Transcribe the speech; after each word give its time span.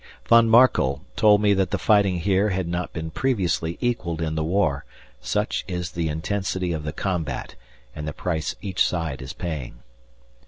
Von 0.25 0.49
Markel 0.49 1.05
told 1.15 1.43
me 1.43 1.53
that 1.53 1.69
the 1.69 1.77
fighting 1.77 2.21
here 2.21 2.49
has 2.49 2.65
not 2.65 2.91
been 2.91 3.11
previously 3.11 3.77
equalled 3.79 4.19
in 4.19 4.33
the 4.33 4.43
war, 4.43 4.83
such 5.21 5.63
is 5.67 5.91
the 5.91 6.09
intensity 6.09 6.73
of 6.73 6.81
the 6.83 6.91
combat 6.91 7.53
and 7.95 8.07
the 8.07 8.11
price 8.11 8.55
each 8.63 8.83
side 8.83 9.21
is 9.21 9.31
paying. 9.33 9.77